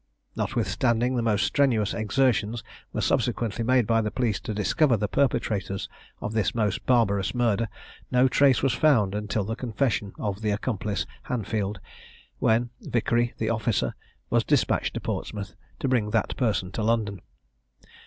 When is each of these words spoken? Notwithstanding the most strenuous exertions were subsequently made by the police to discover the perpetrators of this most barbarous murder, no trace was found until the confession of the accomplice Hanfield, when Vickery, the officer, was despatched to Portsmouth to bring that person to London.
Notwithstanding 0.35 1.15
the 1.15 1.21
most 1.21 1.45
strenuous 1.45 1.93
exertions 1.93 2.63
were 2.91 3.01
subsequently 3.01 3.63
made 3.63 3.85
by 3.85 4.01
the 4.01 4.09
police 4.09 4.39
to 4.39 4.51
discover 4.51 4.97
the 4.97 5.07
perpetrators 5.07 5.87
of 6.21 6.33
this 6.33 6.55
most 6.55 6.83
barbarous 6.87 7.35
murder, 7.35 7.67
no 8.09 8.27
trace 8.27 8.63
was 8.63 8.73
found 8.73 9.13
until 9.13 9.43
the 9.43 9.55
confession 9.55 10.13
of 10.17 10.41
the 10.41 10.49
accomplice 10.49 11.05
Hanfield, 11.25 11.79
when 12.39 12.71
Vickery, 12.81 13.35
the 13.37 13.51
officer, 13.51 13.93
was 14.31 14.43
despatched 14.43 14.95
to 14.95 14.99
Portsmouth 14.99 15.53
to 15.79 15.87
bring 15.87 16.09
that 16.09 16.35
person 16.35 16.71
to 16.71 16.81
London. 16.81 17.21